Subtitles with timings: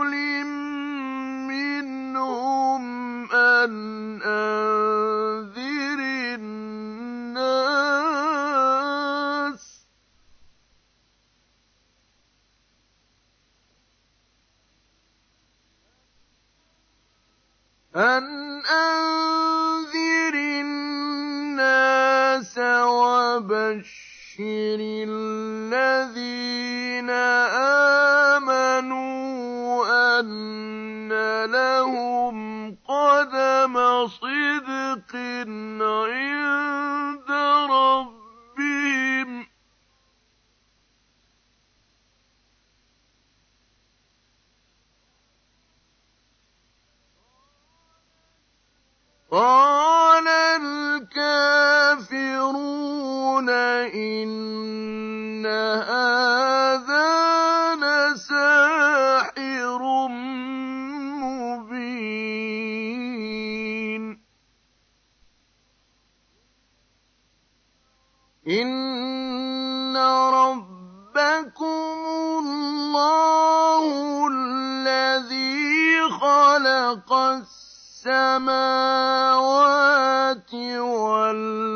[78.00, 79.60] السماوات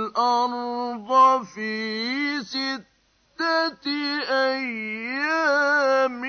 [0.08, 0.54] والأرض
[1.44, 3.86] في ستة
[4.30, 6.23] أيام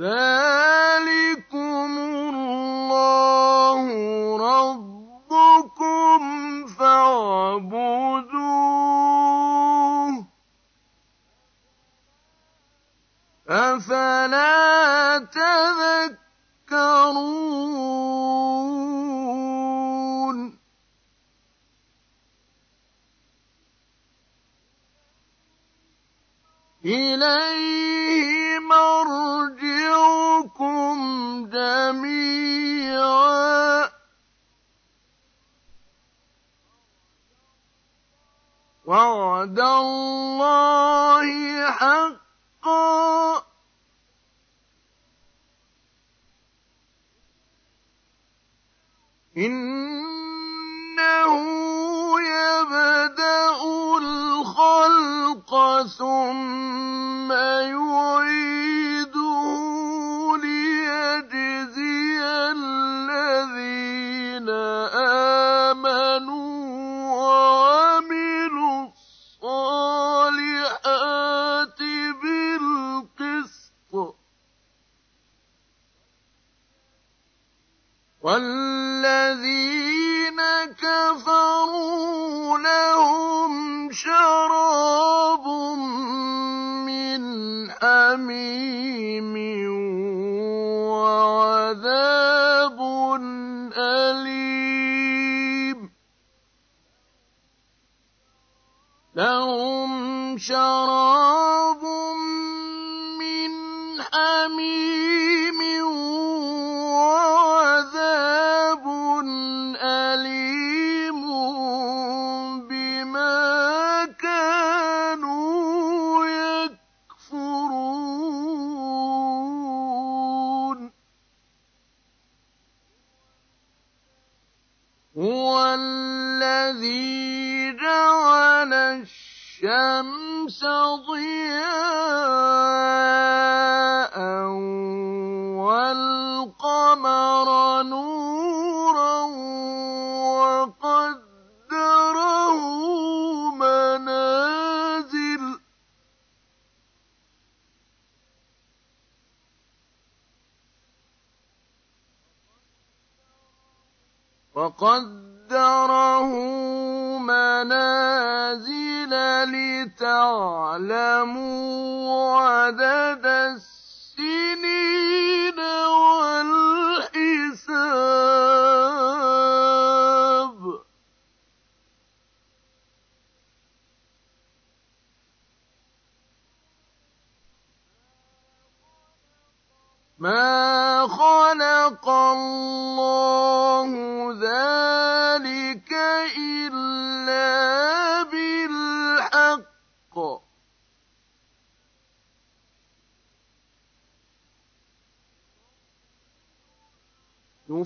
[0.00, 0.45] ذلك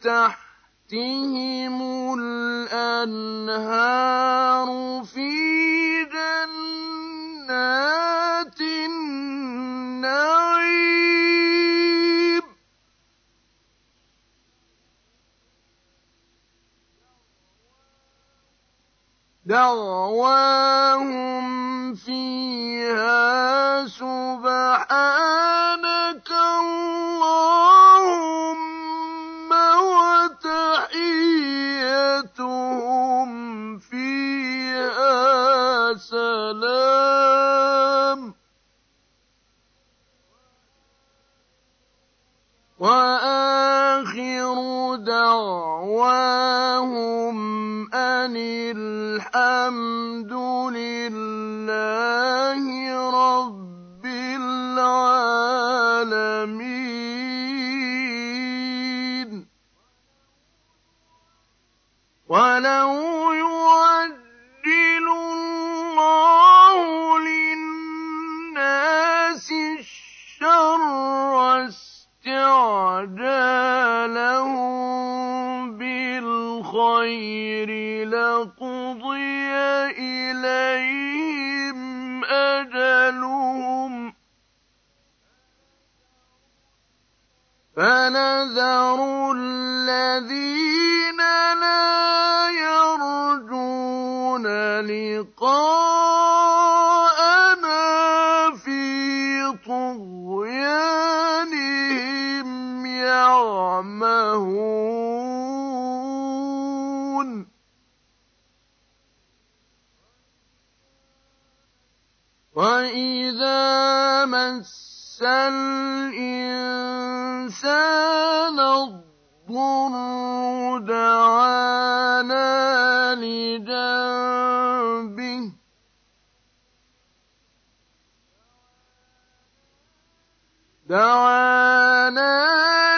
[0.00, 1.76] تحتهم
[2.20, 3.44] الأنهار
[5.04, 5.30] في
[6.04, 7.40] جنات
[8.60, 9.64] النعيم.
[19.46, 21.14] دعواهم
[21.94, 25.10] فيها سبحانك
[26.30, 27.73] الله
[49.34, 50.24] أَمْ
[87.76, 90.53] فَنَذَرُ الَّذِينَ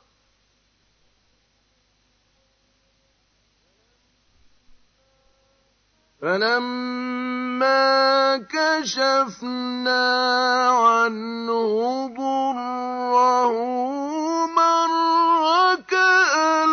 [14.57, 16.69] مَرَّ كَأَن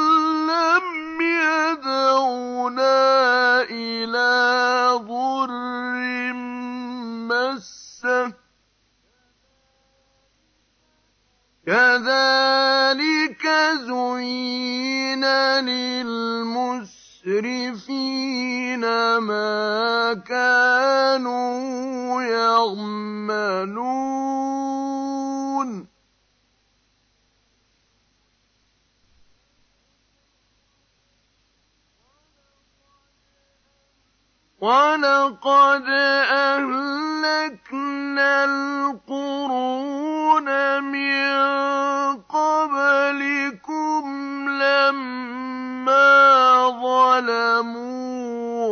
[0.47, 2.95] لَّمْ يَدْعُنَا
[3.61, 5.51] إِلَىٰ ضُرٍّ
[7.27, 8.33] مَّسَّهُ ۚ
[11.67, 13.45] كَذَٰلِكَ
[13.83, 15.23] زُيِّنَ
[17.27, 18.83] لِلْمُسْرِفِينَ
[19.19, 23.67] مَا كَانُوا يَعْمَلُونَ
[34.61, 35.87] وَلَقَدْ
[36.47, 37.65] أَهْلَكْنَا
[38.45, 39.67] الْقُرُونَ
[40.83, 41.27] مِن
[42.31, 44.03] قَبْلِكُمْ
[44.49, 45.56] لَمَّا
[47.17, 48.67] ظَلَمُوا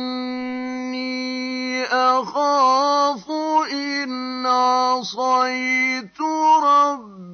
[4.97, 6.21] عصيت
[6.65, 7.26] ربي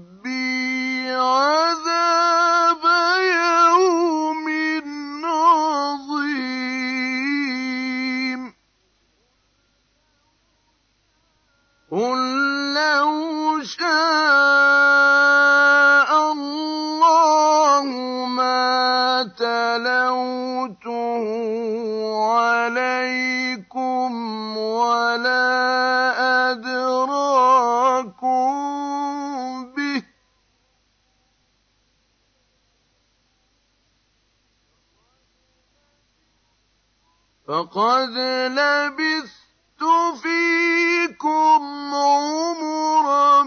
[37.73, 38.17] لقد
[38.53, 39.83] لبثت
[40.23, 41.63] فيكم
[41.95, 43.43] عمرا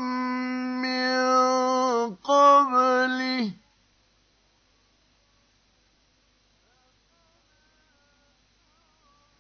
[0.82, 3.52] من قبلي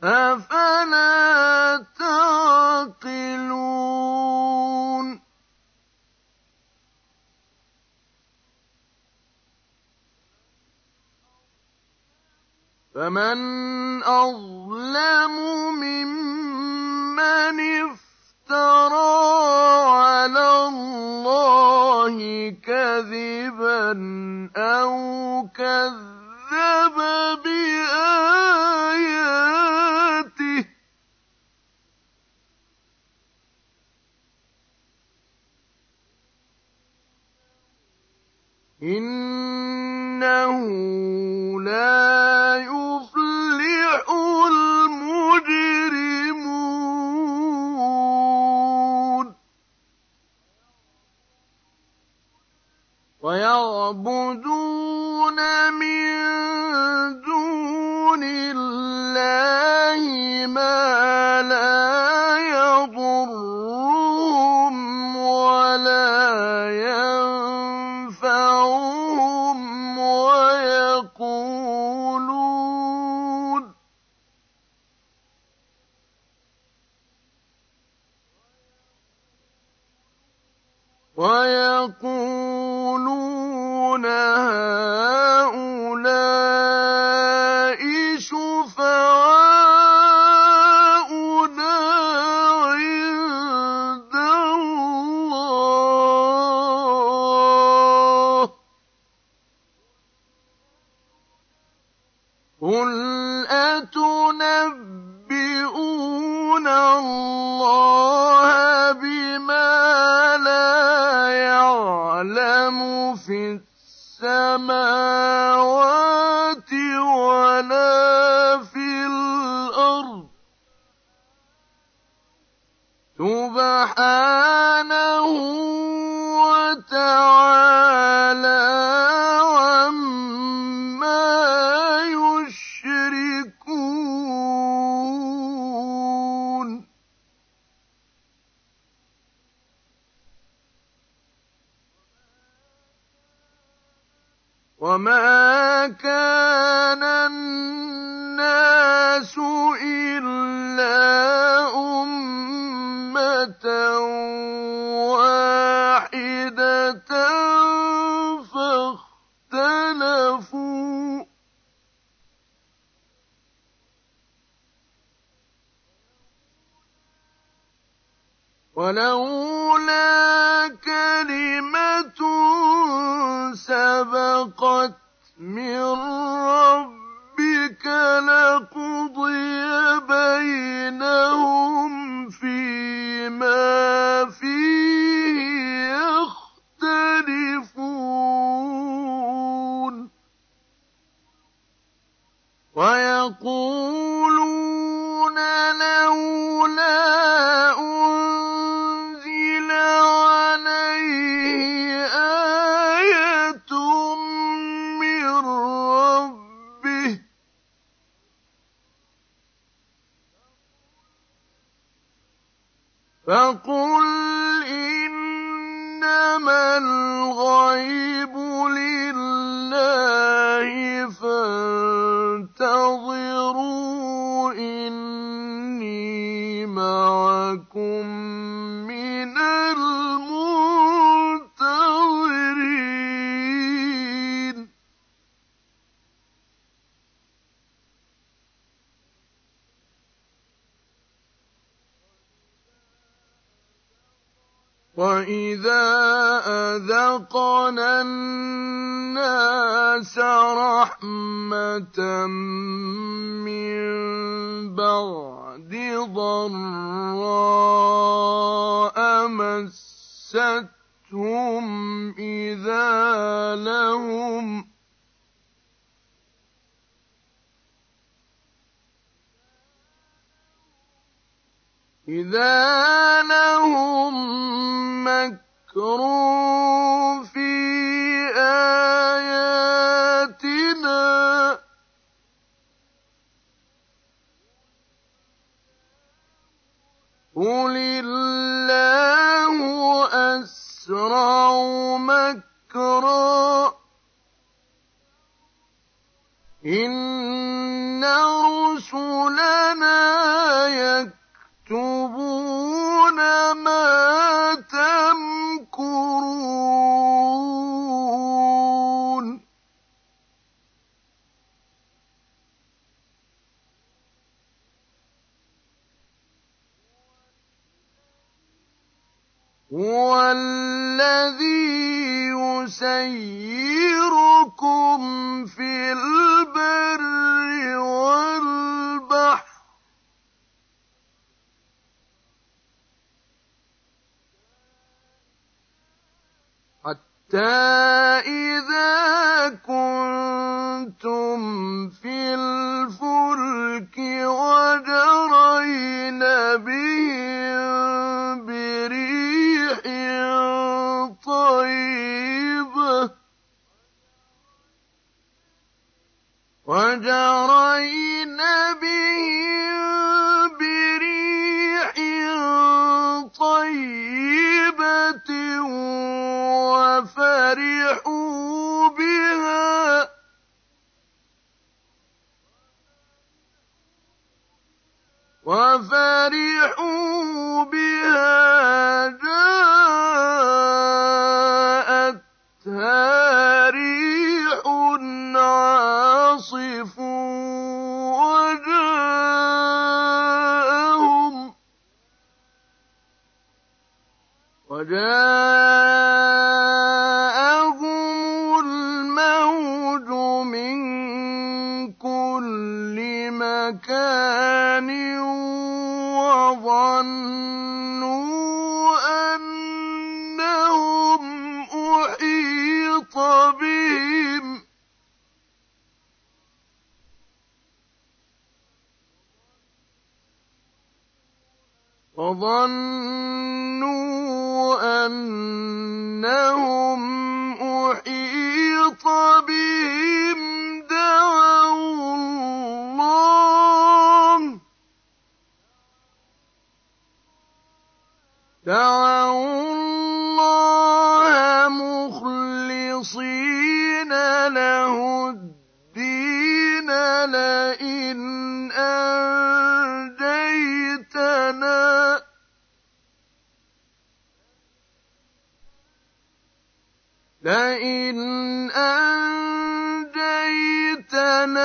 [0.04, 3.56] أفلا تعقلون
[12.94, 13.64] فمن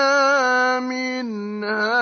[0.01, 2.00] أنجيتنا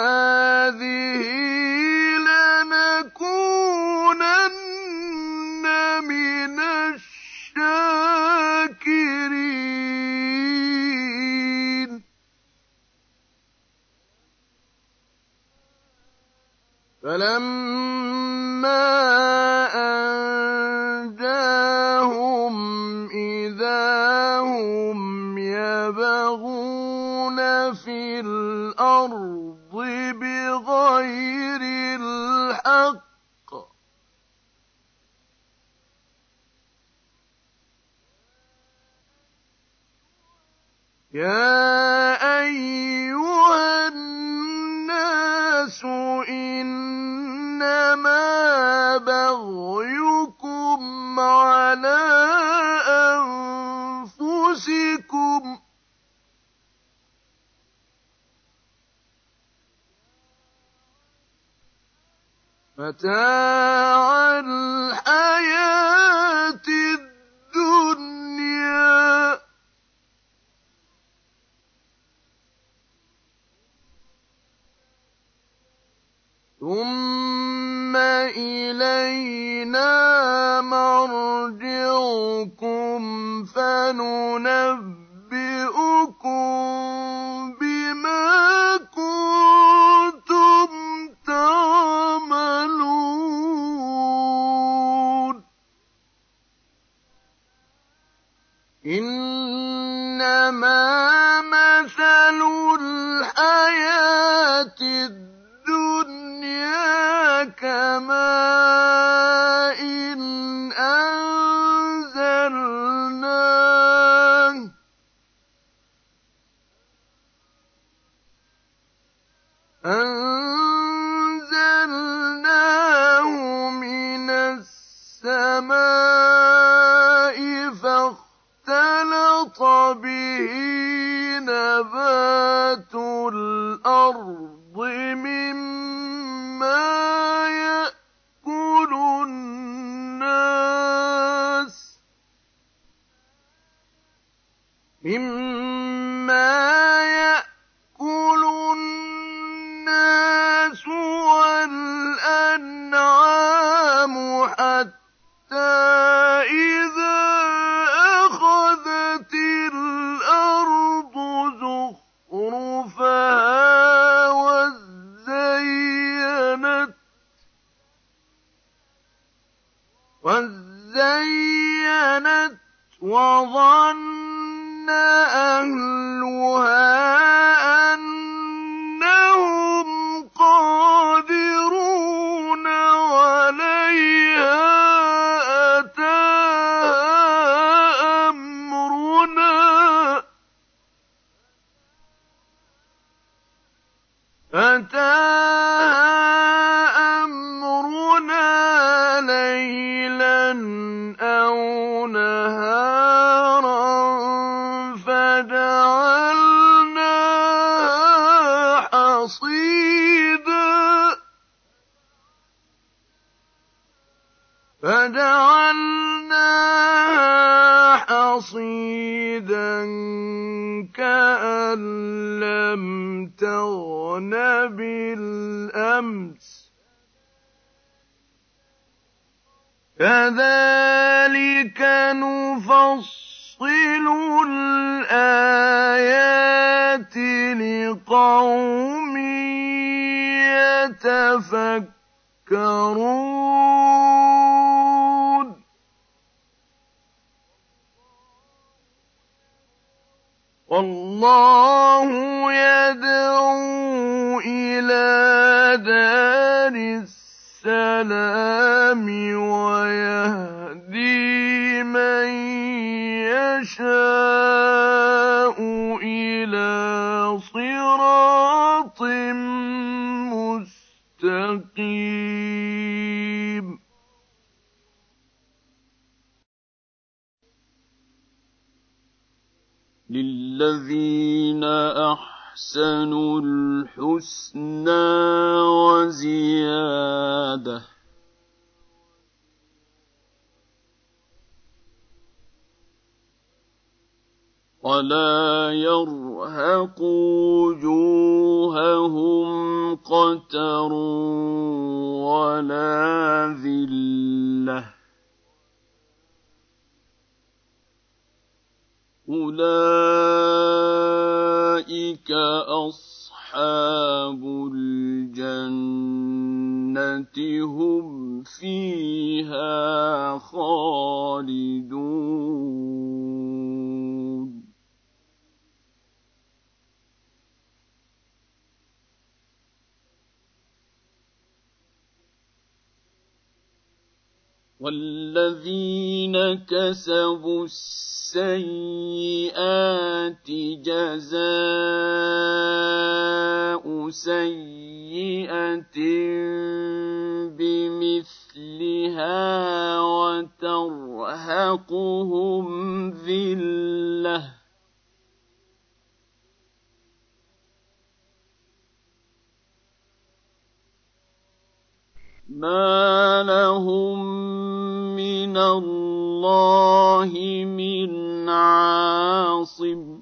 [365.58, 367.30] الله
[367.64, 370.18] من عاصم.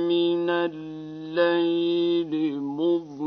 [0.08, 3.26] من الليل مظلما.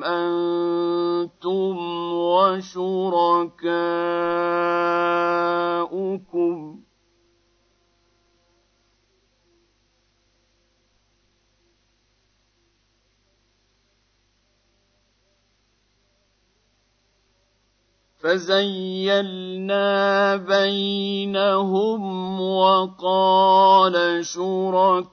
[0.05, 1.77] أنتم
[2.13, 2.99] وشركاؤكم
[18.19, 19.87] فزيلنا
[20.37, 25.09] بينهم وقال شركاؤهم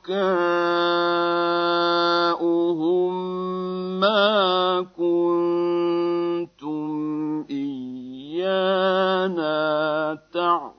[4.00, 6.86] ما كنتم
[7.50, 9.46] ايانا
[10.34, 10.76] تعبدون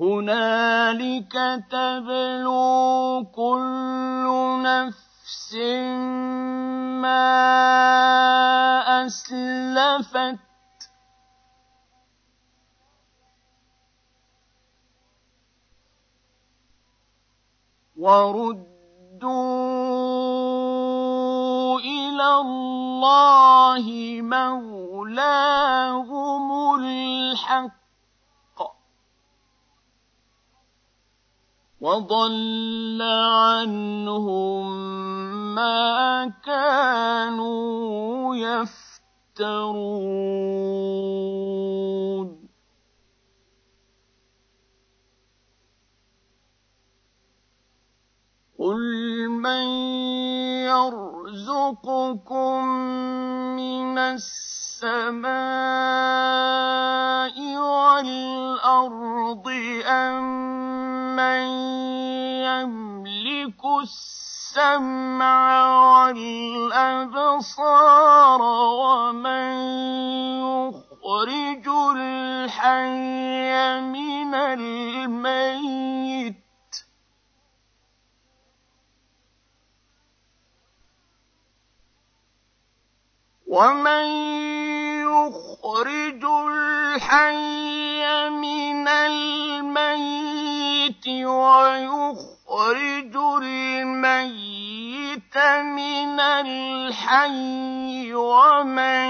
[0.00, 1.32] هنالك
[1.70, 4.26] تبلو كل
[4.62, 5.54] نفس
[7.04, 7.26] ما
[9.06, 10.38] أسلفت.
[17.96, 18.60] وردوا
[21.80, 23.84] إلى الله
[24.22, 25.24] مولاهم
[26.80, 27.79] الحق
[31.80, 34.64] وضل عنهم
[35.54, 39.80] ما كانوا يفترون.
[48.58, 49.64] قل من
[50.68, 52.64] يرزقكم
[53.56, 54.59] من السماء
[58.00, 59.48] والأرض
[59.86, 61.48] امن
[62.48, 65.46] يملك السمع
[66.08, 67.62] والأبصار
[68.42, 69.52] ومن
[70.40, 71.66] يخرج
[71.96, 75.70] الحي من الميت
[83.50, 84.06] ومن
[85.10, 90.06] يخرج الحي من الميت
[91.26, 95.36] ويخرج الميت
[95.66, 99.08] من الحي ومن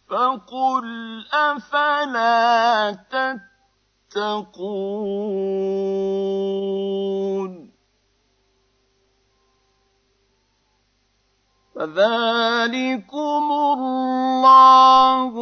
[0.10, 2.92] فقل أفلا
[4.12, 4.54] تتقون.
[11.76, 15.34] فذلكم الله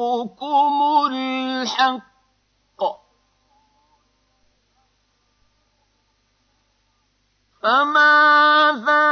[0.00, 2.10] ربكم الحق.
[7.62, 9.04] فماذا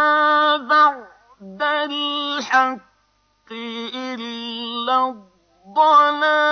[0.56, 3.52] بعد الحق
[3.92, 5.08] إلا
[5.66, 6.48] الضلال؟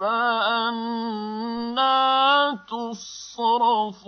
[0.00, 1.90] فأنا
[2.68, 4.00] تصرفون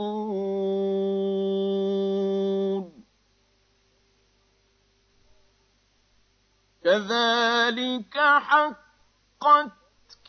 [6.84, 9.72] كذلك حقت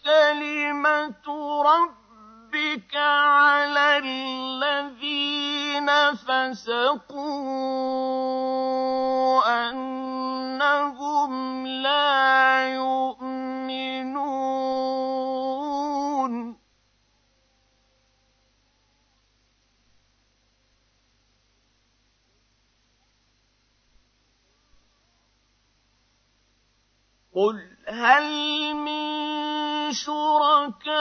[0.05, 1.27] كلمة
[1.63, 7.23] ربك على الذين فسقوا
[9.69, 11.33] أنهم
[11.67, 13.13] لا يؤمنون
[27.35, 27.57] قل
[27.87, 29.03] هل من
[29.93, 30.99] شركائكم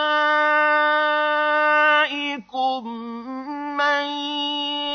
[3.76, 4.04] من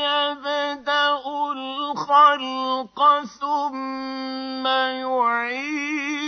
[0.01, 1.07] يبدا
[1.51, 6.26] الخلق ثم يعيده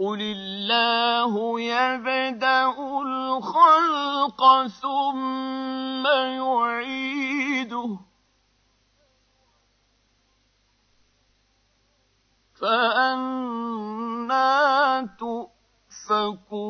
[0.00, 2.64] قل الله يبدا
[3.02, 6.06] الخلق ثم
[6.40, 7.98] يعيده
[12.60, 13.88] فأنا
[15.18, 16.60] تؤفكون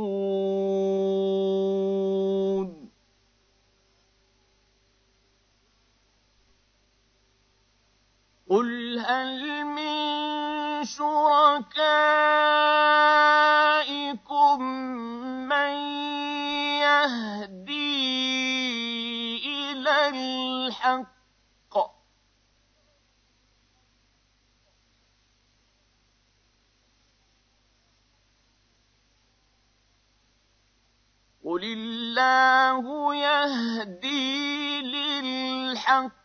[8.51, 10.30] قل هل من
[10.85, 11.83] شركائكم
[15.49, 15.73] من
[16.81, 17.81] يهدي
[19.47, 21.11] إلى الحق.
[31.45, 36.20] قل الله يهدي للحق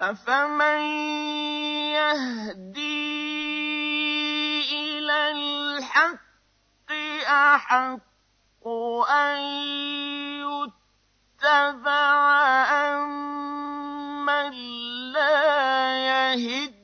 [0.00, 0.78] أفمن
[1.96, 3.06] يهدي
[4.72, 6.20] إلى الحق
[7.28, 7.96] أحق
[9.08, 9.38] أن
[11.40, 12.12] يتبع
[12.92, 14.52] أمن
[15.12, 16.75] لا يهدي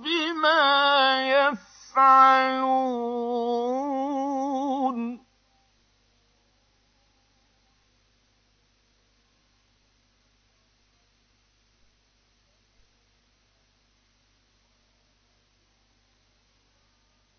[0.00, 0.64] بما
[1.28, 2.37] يفعلون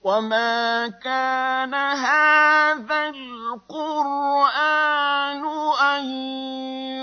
[0.09, 4.63] وما كان هذا القرآن
[5.77, 6.05] أن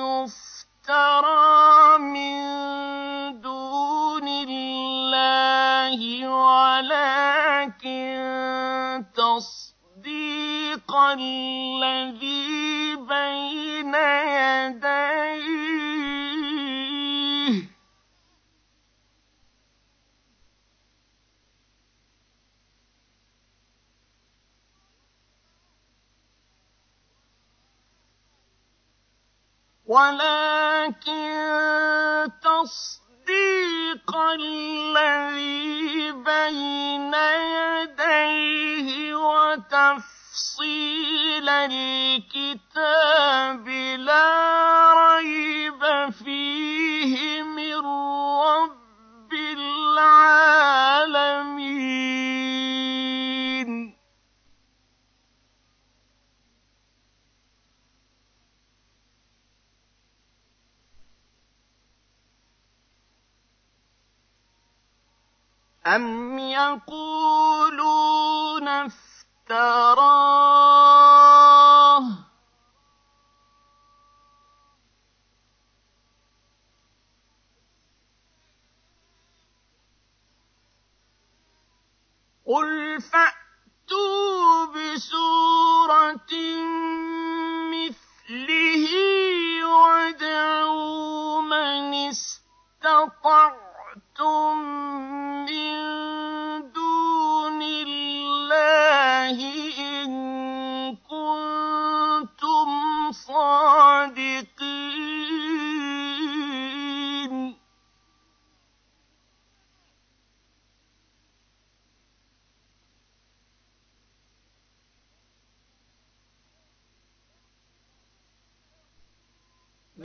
[0.02, 2.36] يفترى من
[3.40, 5.98] دون الله
[6.28, 8.14] ولكن
[9.14, 15.35] تصديق الذي بين يديه
[29.86, 31.30] ولكن
[32.42, 37.14] تصديق الذي بين
[37.54, 40.68] يديه وتفصيل
[41.48, 42.88] الكتاب
[43.98, 47.76] لا ريب فيه من
[48.42, 49.96] رب العالمين.
[65.86, 67.88] أم يقولون
[68.68, 70.16] افتراه
[82.46, 86.32] قل فأتوا بسورة
[87.72, 88.94] مثله
[89.64, 93.65] وادعوا من استطعتم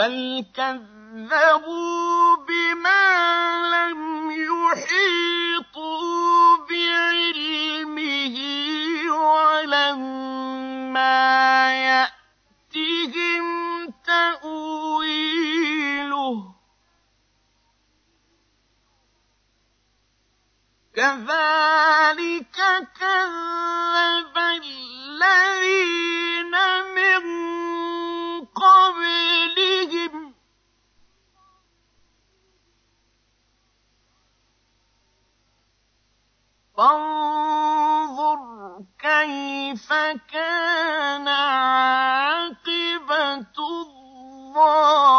[0.02, 3.04] بل كذبوا بما
[3.74, 4.01] لم
[4.38, 6.12] يحيطوا
[6.70, 8.38] بعلمه
[9.12, 10.52] ولما
[11.74, 13.46] يأتهم
[14.06, 15.52] تأويله
[20.96, 22.58] كذلك
[23.00, 26.54] كذب الذين
[26.96, 27.24] من
[28.46, 29.11] قبلهم
[36.82, 38.42] فانظر
[39.00, 39.94] كيف
[40.34, 42.58] كان عاقبة
[43.60, 45.11] الظالمين.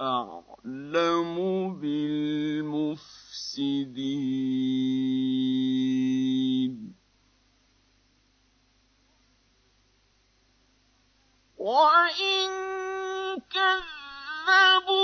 [0.00, 1.36] أعلم
[5.54, 6.94] بالمفسدين
[11.58, 12.50] وإن
[13.54, 14.94] كذبوك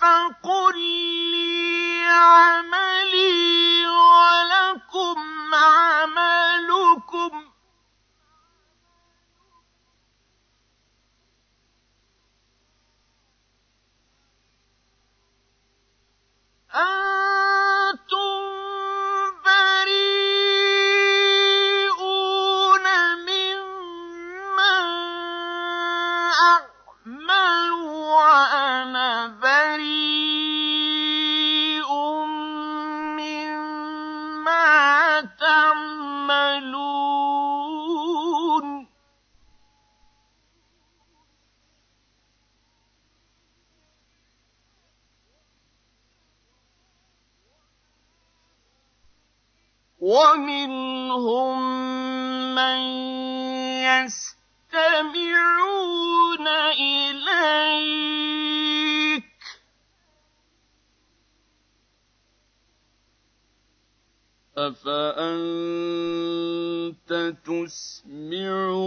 [0.00, 0.78] فقل
[1.30, 2.69] لي عملي
[64.80, 65.12] أفأنت
[67.44, 68.80] تسمع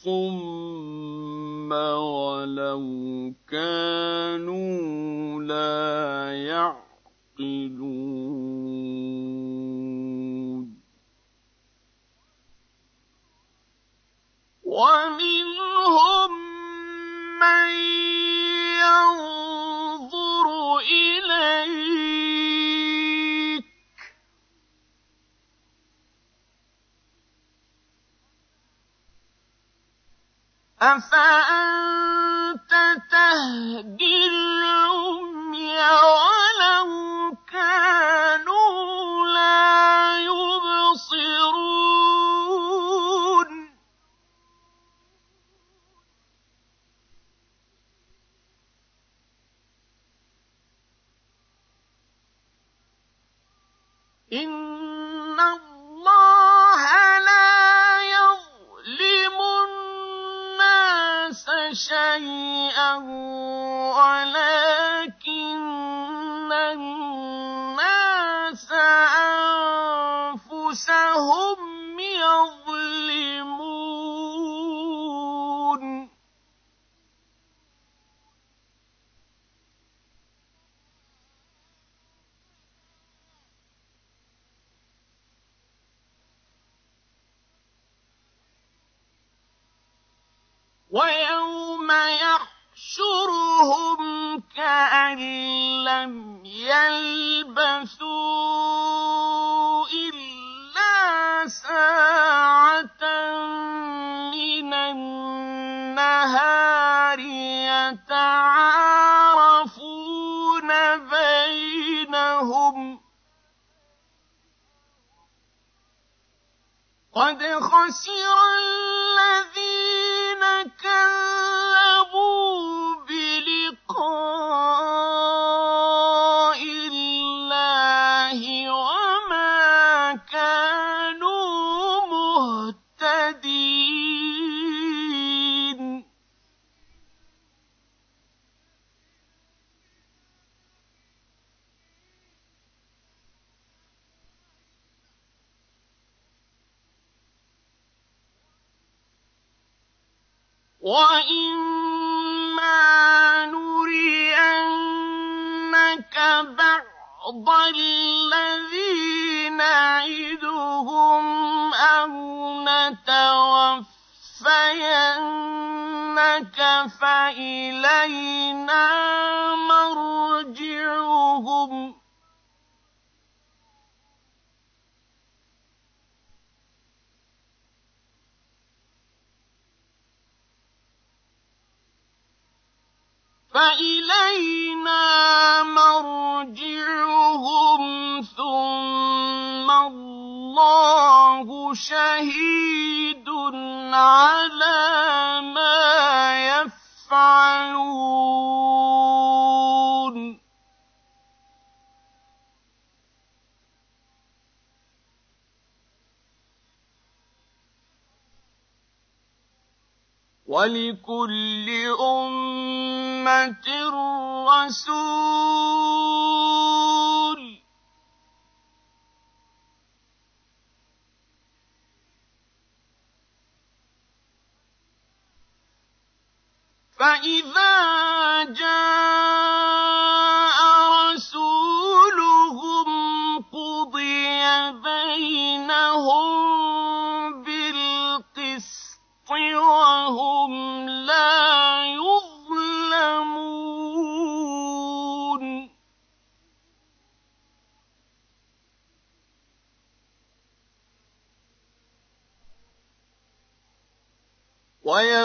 [0.00, 2.84] الصم ولو
[3.48, 6.80] كانوا لا يعقلون
[30.82, 32.72] أفأنت
[33.10, 35.80] تهدي العمي
[61.88, 62.94] شيئا
[63.96, 64.89] ولكن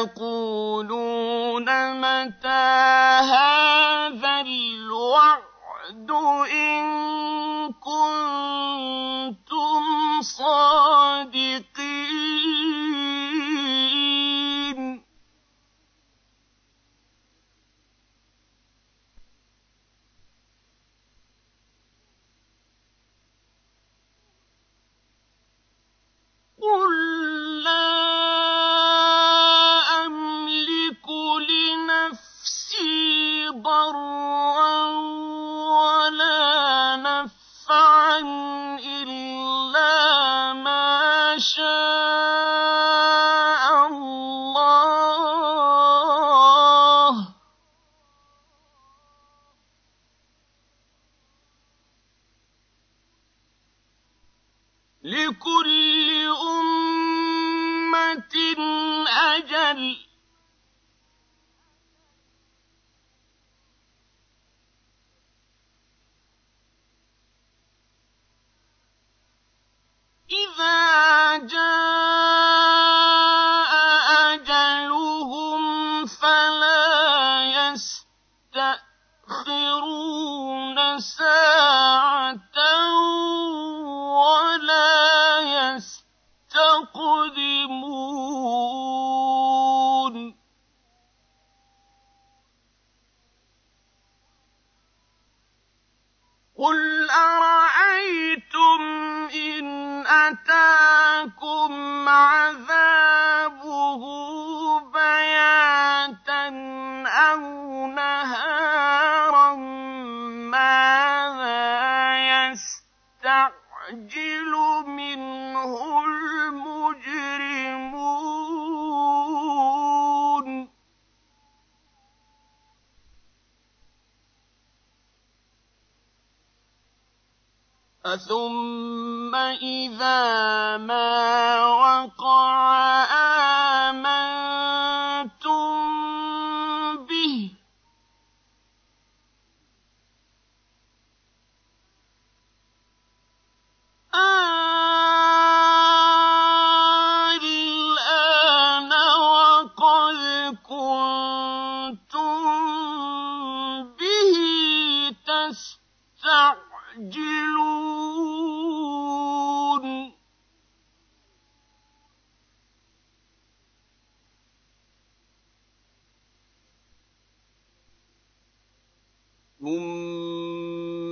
[0.06, 1.66] وَيَقُولُونَ
[2.02, 2.85] مَتَىٰ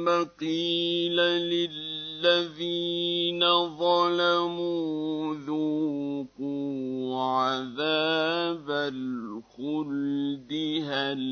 [0.04, 1.16] ثُمَّ قِيلَ
[1.56, 3.39] لِلَّذِينَ
[3.78, 10.51] ظَلَمُوا ذُوقُوا عَذَابَ الْخُلْدِ
[10.84, 11.24] هَلْ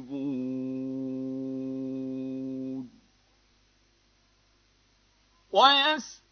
[5.51, 6.25] وَيَسْتَنبِئُونَكَ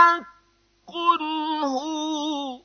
[0.00, 0.92] أَحَقٌّ
[1.64, 2.60] هُوَ ۖ.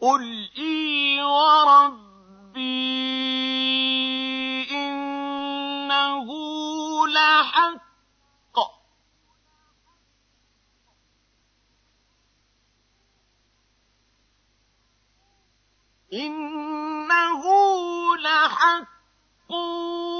[0.00, 2.58] قُلْ إِي وَرَبِّي
[4.70, 6.28] إِنَّهُ
[7.08, 8.60] لَحَقٌّ ۖ.
[16.12, 16.48] أَنتُم
[19.48, 20.17] بِمُعْجِزِينَ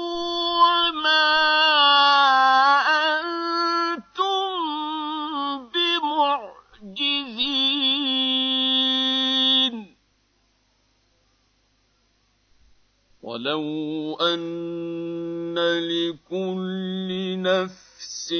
[13.29, 17.09] وَلَوْ أَنَّ لِكُلِّ
[17.41, 18.33] نَفْسٍ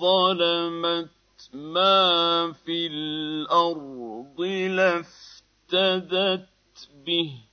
[0.00, 1.10] ظَلَمَتْ
[1.54, 4.40] مَا فِي الْأَرْضِ
[4.80, 6.48] لَافْتَدَتْ
[7.06, 7.43] بِهِ ۗ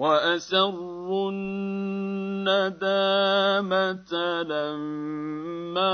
[0.00, 2.82] وَأَسَرُّوا النَّدَامَةَ
[4.42, 5.92] لَمَّا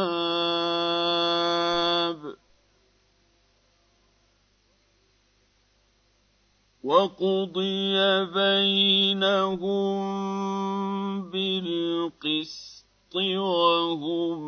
[2.33, 2.37] ۖ.
[6.85, 9.61] وَقُضِيَ بَيْنَهُم
[11.31, 14.41] بِالْقِسْطِ وَهُمْ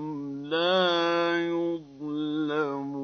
[0.46, 2.96] لَا يُظْلَمُونَ.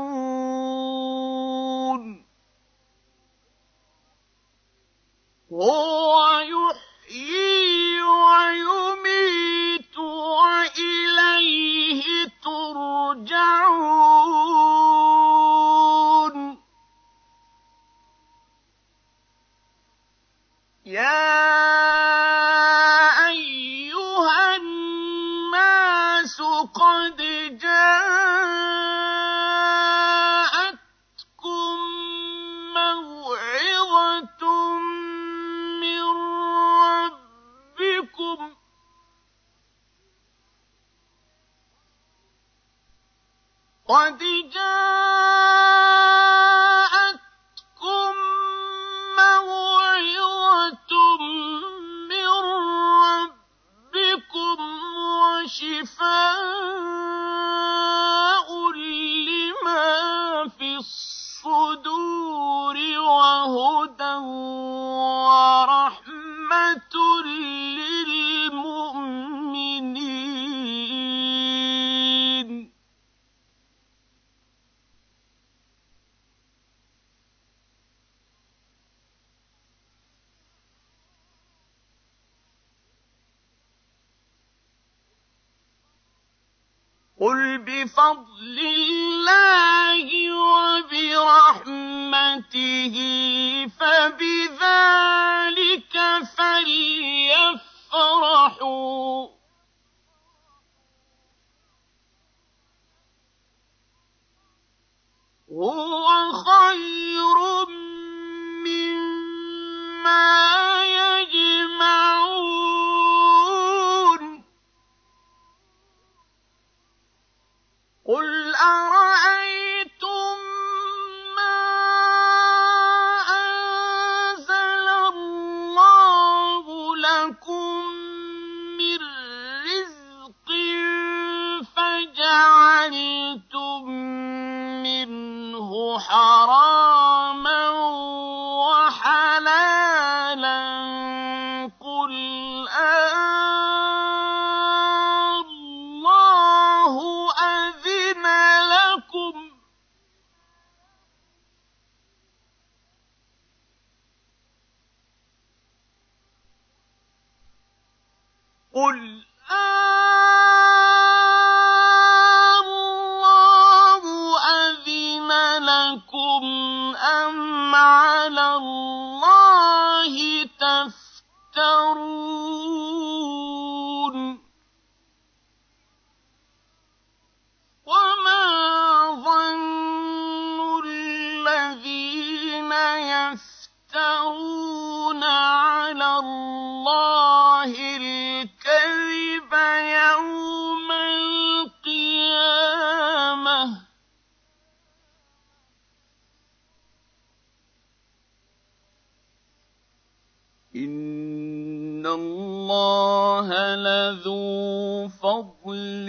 [200.75, 206.07] إن الله لذو فضل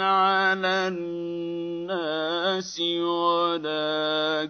[0.00, 4.48] على الناس ولكن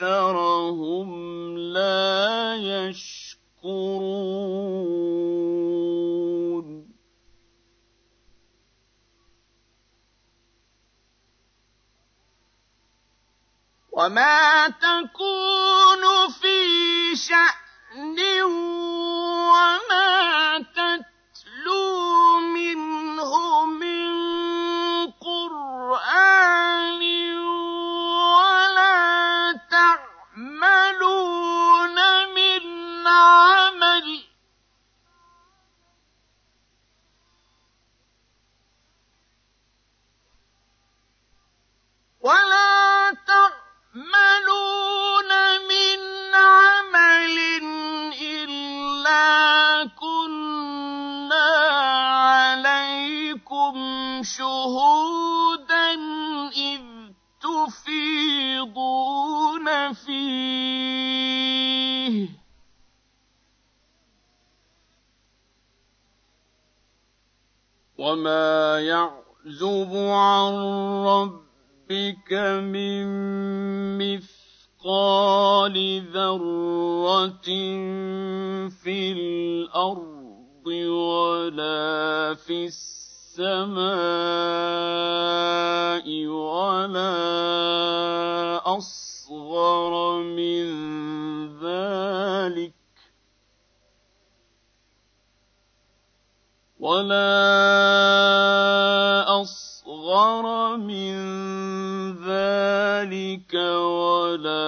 [0.00, 1.08] أكثرهم
[1.58, 4.26] لا يشكرون
[13.96, 15.95] وما تكون
[16.28, 20.05] في شأن وما
[68.16, 70.52] وما يعزب عن
[71.04, 72.32] ربك
[72.64, 73.04] من
[73.98, 75.76] مثقال
[76.12, 77.44] ذره
[78.82, 83.76] في الأرض ولا في السماء
[86.26, 87.12] ولا
[88.76, 89.92] اصغر
[90.22, 90.64] من
[91.60, 92.85] ذلك
[96.86, 97.26] ولا
[99.42, 101.14] أصغر من
[102.22, 104.66] ذلك ولا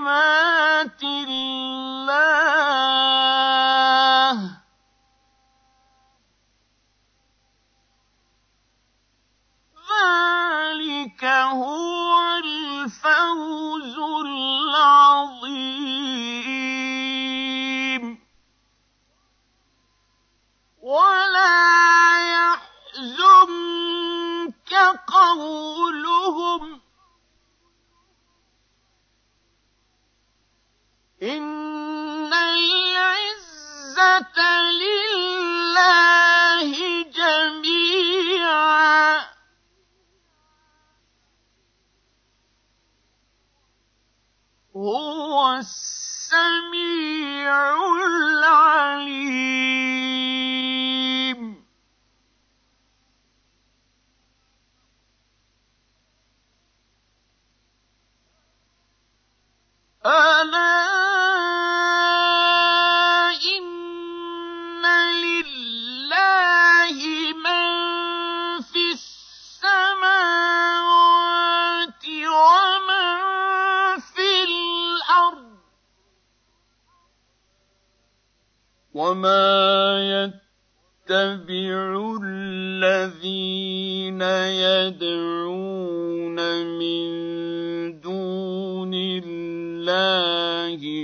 [0.00, 2.10] كَلِمَاتِ اللَّهِ.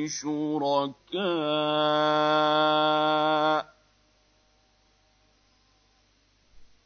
[0.08, 1.26] شركاء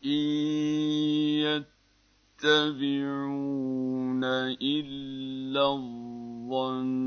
[0.04, 0.10] إن
[2.44, 4.24] يتبعون
[4.62, 7.00] إلا الظن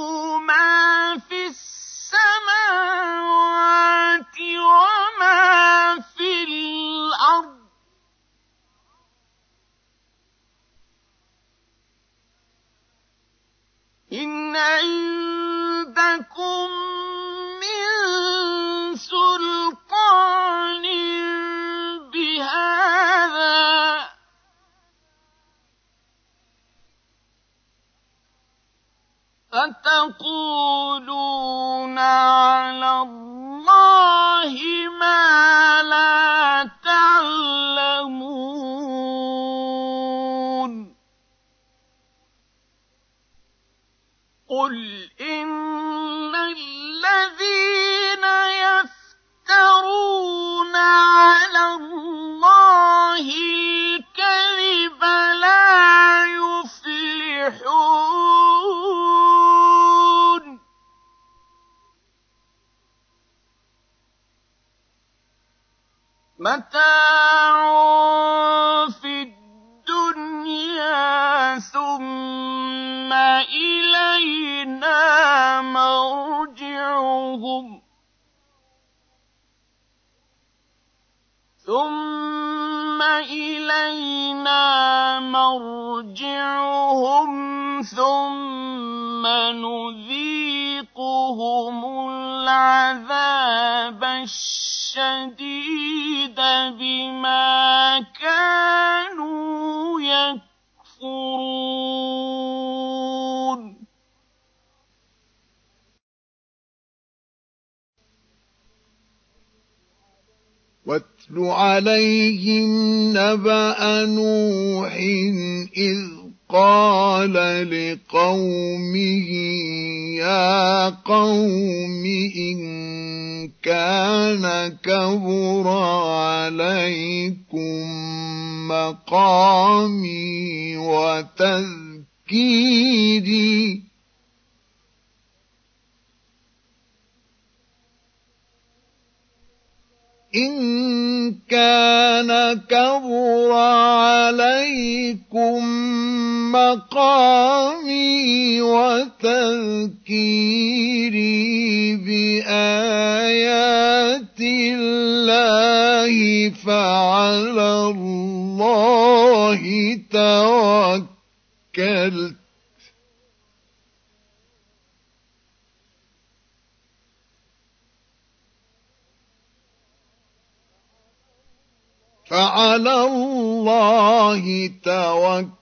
[172.26, 175.56] فعلى الله توكلت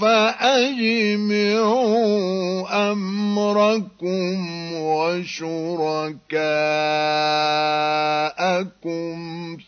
[0.00, 1.86] فأجمعوا
[2.92, 6.36] أمركم وشركاءكم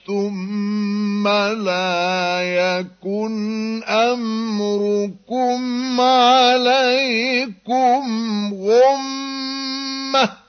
[0.07, 5.61] ثم لا يكن أمركم
[6.01, 8.03] عليكم
[8.55, 10.48] غمّة.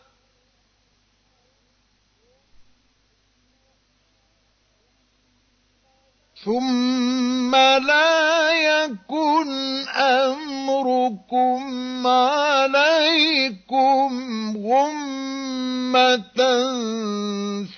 [6.50, 9.48] ثم لا يكن
[9.98, 11.62] أمركم
[12.08, 14.10] عليكم
[14.58, 16.40] غمة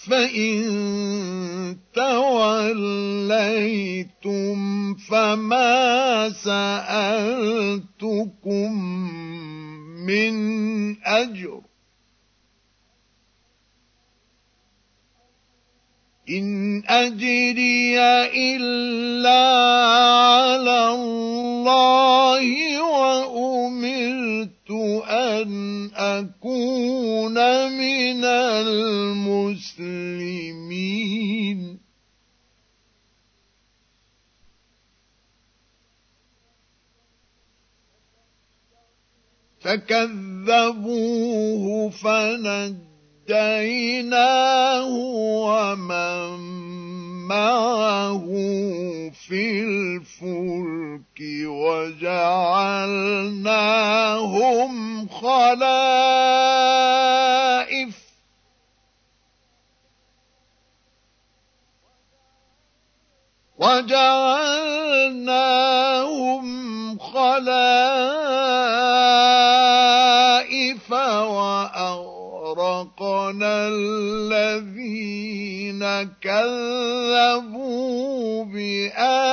[0.09, 3.34] فإن توليتم
[4.93, 7.53] فما سألتكم
[10.05, 10.35] من
[11.03, 11.61] أجر.
[16.30, 19.44] إن أجري إلا
[19.88, 22.45] على الله
[22.84, 24.72] وأمرت
[25.08, 27.34] أن أكون
[27.72, 29.74] من المسلمين.
[39.60, 41.04] فكذبوه
[43.28, 44.88] فنجيناه
[45.48, 46.40] ومن
[47.28, 48.26] معه
[49.28, 52.34] في الفلك وجعلناهم
[55.08, 56.34] خلائف
[65.24, 67.64] وجعلناهم خلائف
[73.14, 75.03] وأغرقنا الذين
[76.22, 77.64] كذبوا
[78.45, 79.23] بآياتنا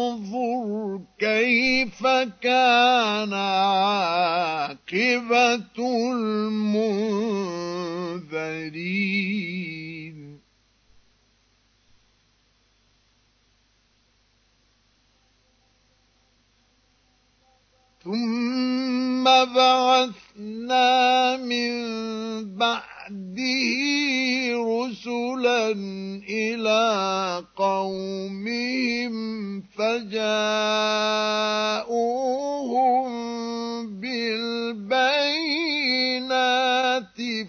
[0.00, 2.06] فانظر كيف
[2.42, 4.70] كان عاقبة
[6.12, 6.90] المنذرين
[18.10, 19.24] ثم
[19.54, 21.70] بعثنا من
[22.56, 23.78] بعده
[24.50, 25.70] رسلا
[26.28, 29.14] إلى قومهم
[29.60, 30.30] فجاءوهم
[34.00, 35.10] بالبينات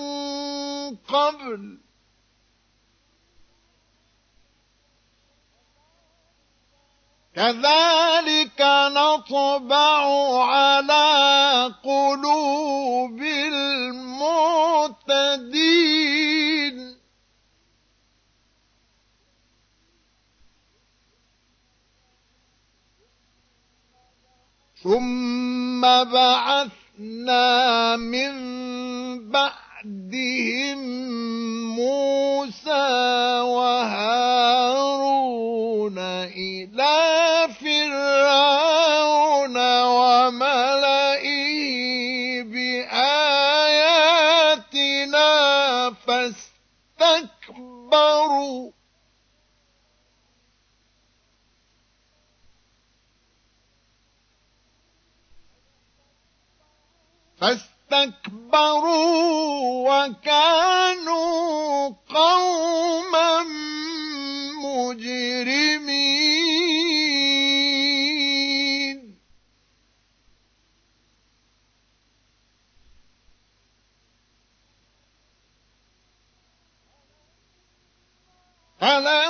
[0.96, 1.78] قبل.
[7.36, 8.62] كذلك
[8.92, 10.04] نطبع
[10.44, 14.32] على قلوب المعتدين.
[24.84, 28.32] ثم بعثنا من
[29.32, 30.78] بعدهم
[31.76, 34.21] موسى وهارون
[57.42, 59.02] فاستكبروا
[59.90, 61.22] وكانوا
[62.10, 63.44] قوما
[64.64, 66.22] مجرمين.
[78.80, 79.21] فلما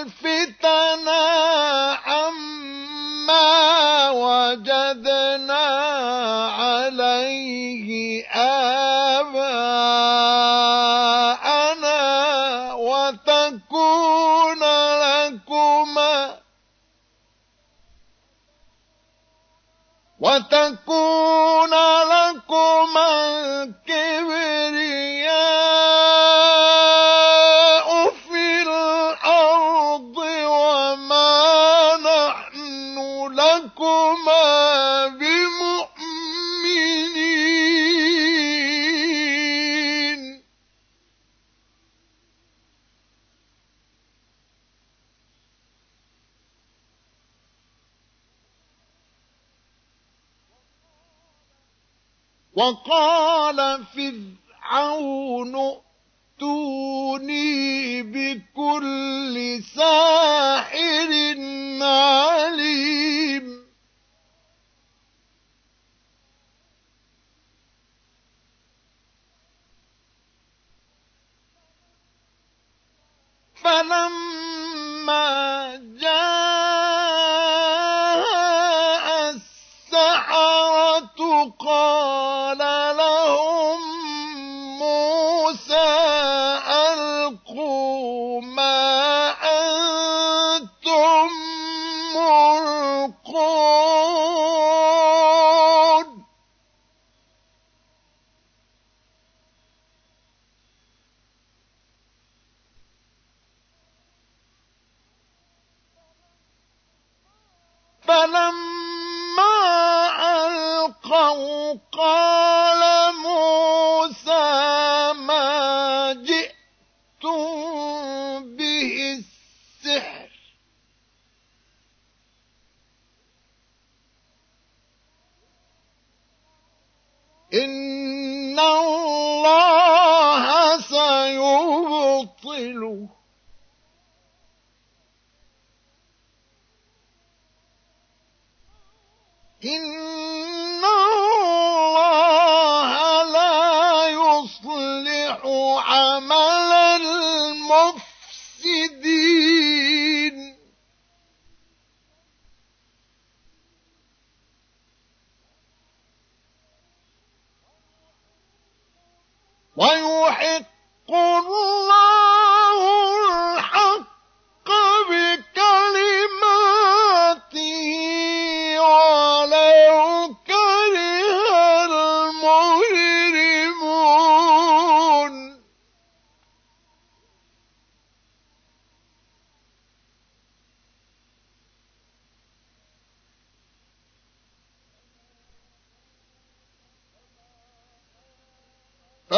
[0.00, 1.22] لتلفتنا
[2.04, 3.50] عما
[4.10, 5.64] وجدنا
[6.58, 8.24] عليه
[11.40, 14.60] آباءنا وتكون
[15.00, 16.36] لكما
[20.20, 21.74] وتكون
[52.70, 53.69] وقال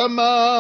[0.03, 0.52] 妈妈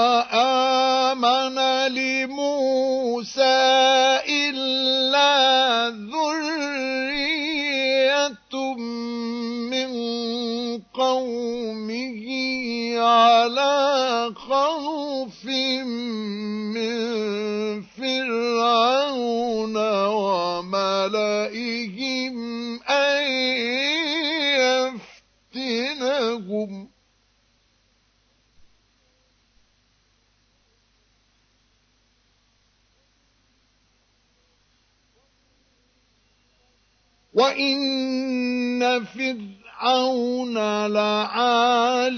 [37.52, 40.56] وإن فرعون
[40.86, 42.16] لعال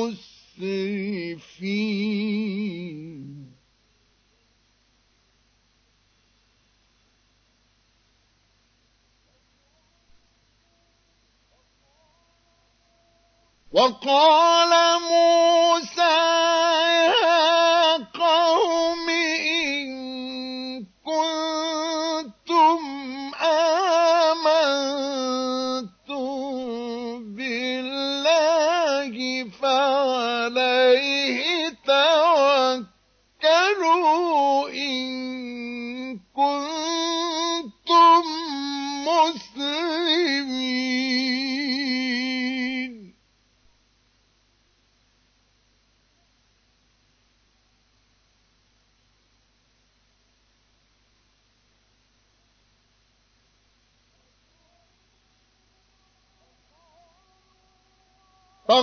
[13.72, 16.77] وقال موسى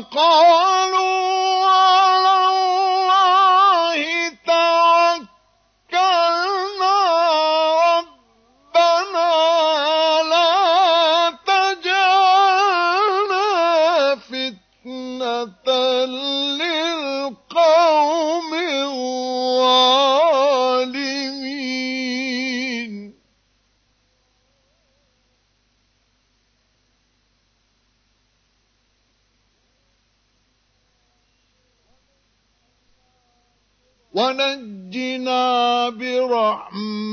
[0.01, 0.74] فقال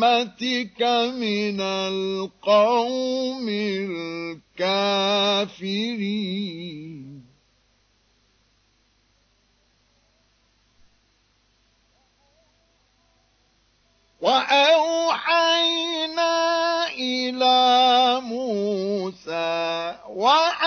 [0.03, 0.83] برحمتك
[1.15, 3.49] من القوم
[4.59, 5.83] الكافرين.
[14.21, 15.53] وأوحينا
[16.89, 20.62] إلى موسى وأوحينا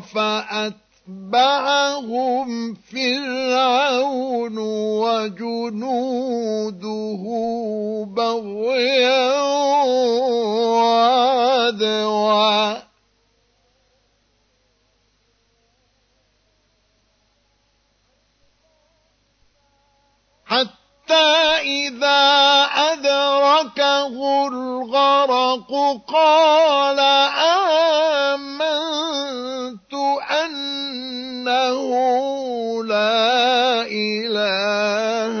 [0.00, 0.74] فأتبعهم
[2.74, 4.58] فرعون
[4.98, 6.02] وجنوده
[8.16, 9.40] بغيا
[10.62, 12.12] وعدوا.
[20.52, 21.41] حتى
[23.62, 25.70] أدركه الغرق
[26.08, 26.98] قال
[28.34, 29.94] آمنت
[30.44, 31.90] أنه
[32.84, 35.36] لا إله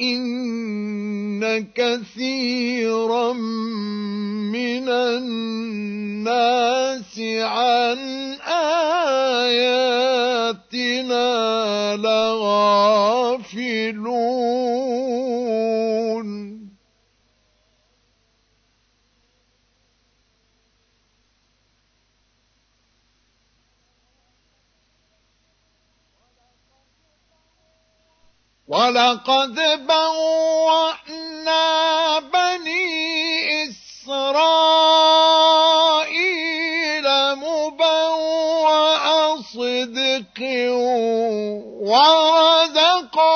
[0.00, 6.30] وإن كثيرا من الناس
[7.40, 7.98] عن
[29.10, 31.64] ولقد بوأنا
[32.18, 34.26] بني إسرائيل
[37.34, 39.06] مبوأ
[39.42, 40.38] صدق
[41.90, 43.34] ورزقناهم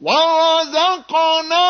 [0.00, 1.60] ورزقناهم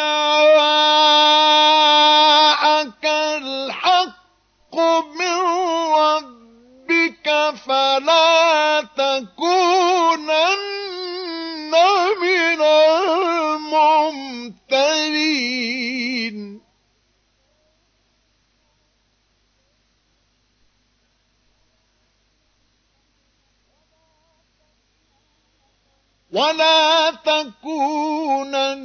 [3.06, 4.76] الحق
[5.20, 5.38] من
[5.96, 7.28] ربك
[7.66, 10.32] فلا تكونن
[12.22, 12.62] من
[14.62, 16.61] الممترين.
[26.32, 28.80] ولا تكونن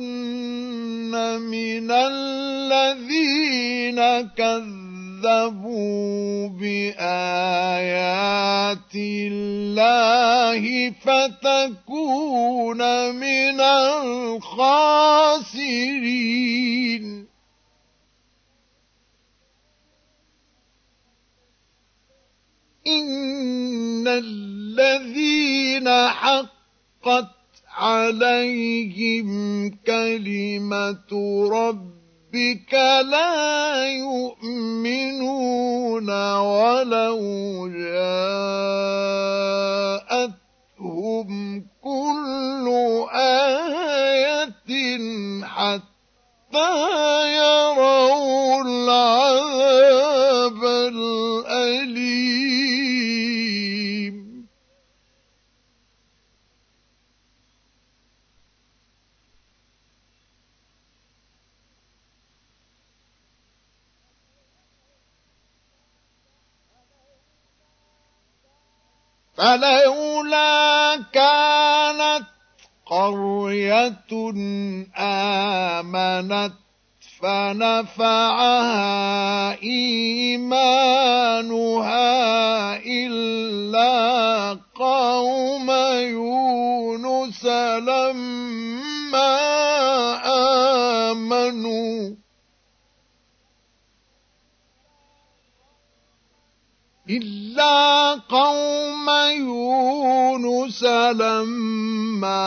[1.41, 3.11] من الذين
[4.35, 5.79] كذبوا
[6.49, 7.77] بآيات
[8.95, 12.81] الله فتكون
[13.15, 14.97] من الخاسرين
[22.87, 25.89] إن الذين
[27.07, 27.31] حقت
[27.77, 29.29] عليهم
[29.87, 31.11] كلمة
[31.53, 32.75] ربك
[33.11, 35.31] لا يؤمنون
[36.37, 37.19] ولو
[37.69, 38.07] جاءتهم
[41.83, 42.67] كل
[43.15, 44.69] آية
[45.45, 46.73] حتى
[47.37, 51.87] يروا العذاب الأليم.
[69.37, 72.25] فلولا كانت
[72.87, 74.07] قرية
[74.99, 76.53] آمنت
[77.23, 78.83] فنفعها
[79.63, 80.77] إيمانها
[82.77, 88.76] إلا قوم يونس لما
[97.11, 100.83] إلا قوم يونس
[101.15, 102.43] لما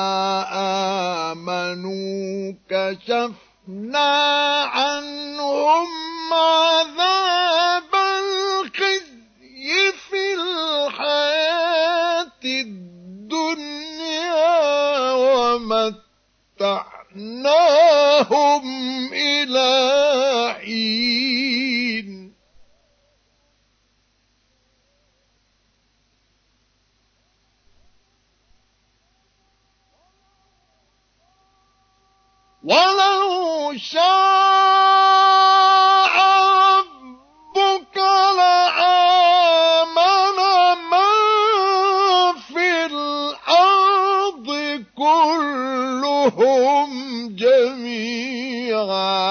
[1.32, 4.12] آمنوا كشفنا
[4.64, 5.88] عنهم
[6.34, 13.92] عذاب الخزي في الحياة الدنيا
[15.14, 15.94] ومتعناهم
[19.14, 19.70] إلى
[20.60, 21.10] حين
[32.70, 34.10] ولو شاء
[37.58, 37.98] ربك
[38.38, 39.98] لآمن
[40.92, 41.14] من
[42.42, 44.48] في الأرض
[44.98, 46.90] كلهم
[47.36, 49.30] جميعا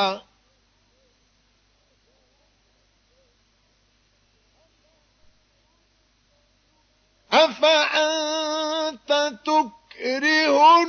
[7.32, 9.10] أفأنت
[9.46, 10.84] تكره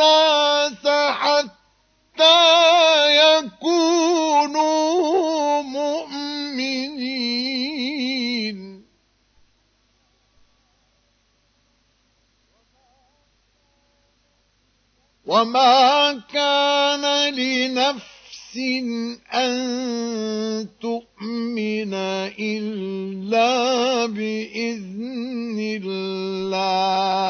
[0.00, 2.40] الناس حتى
[3.36, 4.82] يكونوا
[5.62, 7.00] مؤمنين.
[15.26, 18.56] وما كان لنفس
[19.34, 21.94] أن تؤمن
[22.38, 27.20] إلا بإذن الله.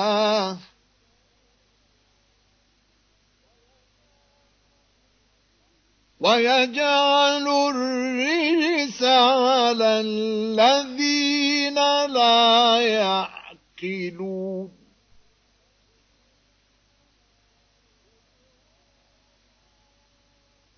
[6.20, 11.74] ويجعل الرجس على الذين
[12.06, 14.70] لا يعقلون.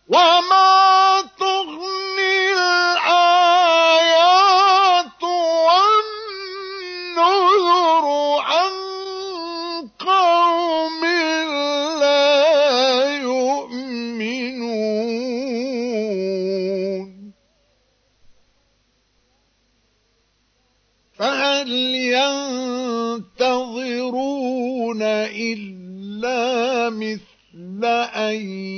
[0.09, 3.63] وما تغني الآيات
[7.17, 8.07] والنذر
[8.41, 8.73] عن
[9.99, 11.05] قوم
[12.01, 12.37] لا
[15.97, 17.33] يؤمنون
[21.19, 21.71] فهل
[23.35, 27.85] ينتظرون إلا مثل
[28.15, 28.76] أيام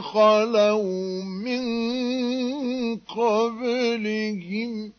[0.00, 1.64] خلوا من
[2.96, 4.92] قبلهم.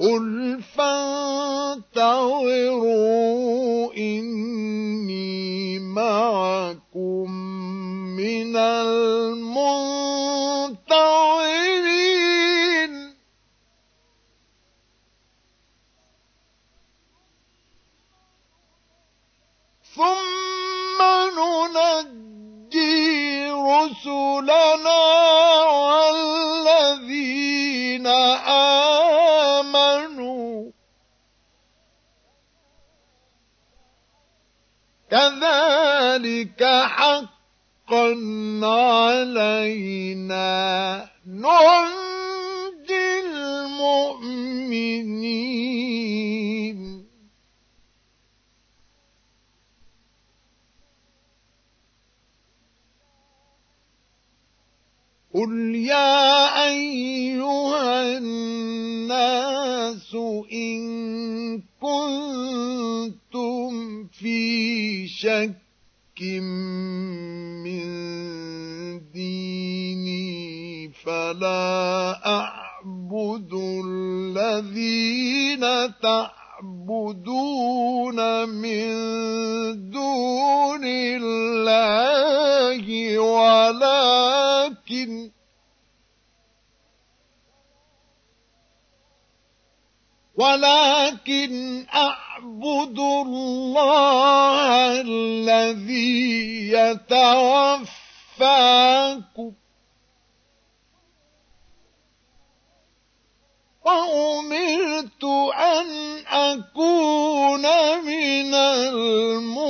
[0.00, 1.86] قل فانتظروا
[3.96, 7.30] إني معكم
[8.16, 9.45] من المنتظرين
[24.40, 25.02] رسلنا
[26.82, 28.06] والذين
[29.56, 30.70] آمنوا.
[35.10, 38.06] كذلك حقا
[38.62, 39.66] علينا.
[41.26, 44.66] ننجي المؤمنين.
[55.36, 60.16] قل يا أيها الناس
[60.52, 60.82] إن
[61.80, 63.70] كنتم
[64.12, 66.22] في شك
[67.64, 67.84] من
[69.12, 73.52] ديني فلا أعبد
[73.84, 75.60] الذين
[76.02, 76.45] تعبدون
[78.46, 85.30] من دون الله ولكن
[90.36, 97.86] ولكن أعبد الله الذي يتوفاكم
[103.86, 105.86] وأمرت أن
[106.26, 107.62] أكون
[108.04, 109.66] من المؤمنين.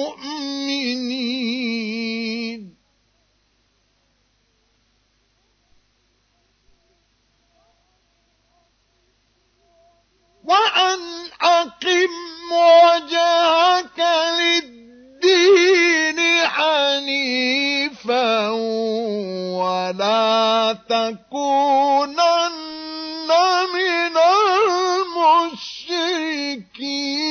[10.45, 11.01] وأن
[11.43, 12.13] أقم
[12.53, 14.01] وجهك
[14.41, 18.51] للدين حنيفا
[19.61, 22.47] ولا تكونن
[26.77, 27.27] المشركين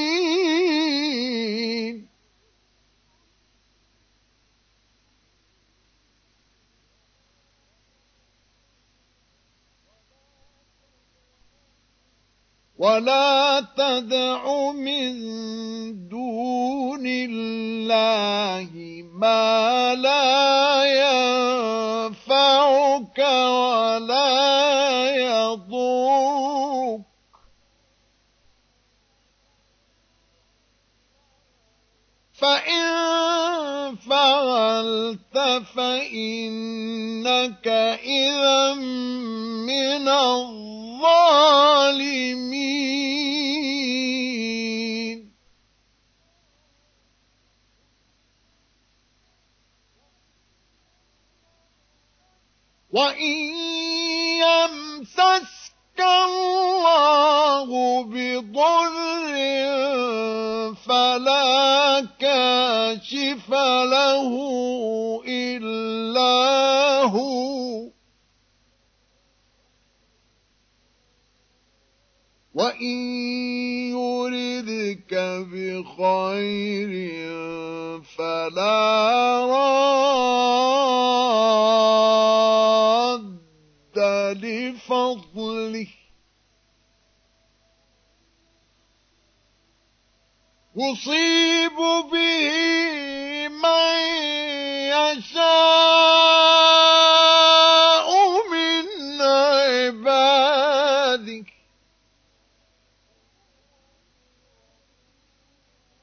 [12.77, 15.13] ولا تدع من
[16.09, 18.69] دون الله
[19.13, 20.34] ما لا
[36.45, 37.67] فإنك
[38.03, 40.75] إذا من الظالمين.
[52.91, 53.37] وإن
[54.45, 57.69] يمسسك الله
[58.03, 58.95] بضر
[60.75, 62.01] فلا
[62.85, 64.31] كاشف له
[65.27, 67.89] إلا هو.
[72.53, 72.99] وإن
[73.91, 75.13] يردك
[75.51, 76.91] بخير
[78.01, 79.75] فلا راد
[84.43, 85.87] لفضله.
[90.77, 91.77] يصيب
[92.11, 93.97] به من
[94.91, 95.67] يشاء
[98.51, 98.85] من
[99.21, 100.65] عباده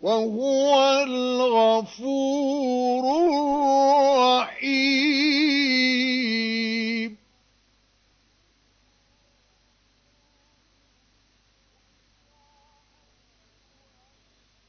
[0.01, 2.62] وهو الغفور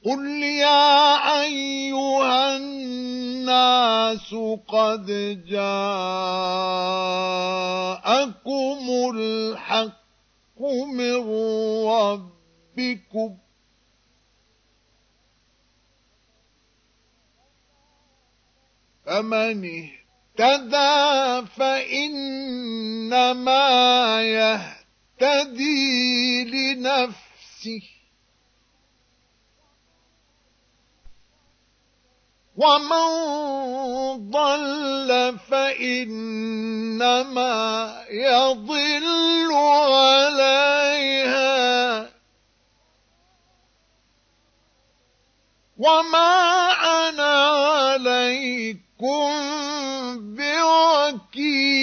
[0.06, 4.36] قل يا أيها الناس
[4.68, 5.06] قد
[5.48, 6.74] جاءكم
[9.16, 10.62] الحق
[10.94, 11.16] من
[11.88, 13.38] ربكم
[19.06, 19.66] فمن
[20.40, 22.42] اهتدى فإنما
[25.22, 27.93] يهتدي لنفسه
[32.58, 37.16] ومن ضل فإنما
[38.10, 40.94] يضل عليها
[45.78, 46.72] وما
[47.10, 49.34] أنا عليكم
[50.36, 51.74] بوكيل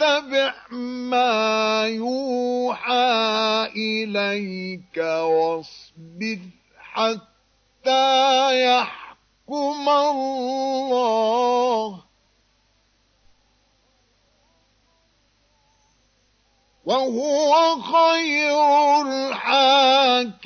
[0.00, 6.38] واتبع ما يوحى إليك واصبر
[6.78, 11.24] حتى يحكم الله.
[16.84, 20.44] وهو خير الحاكمين.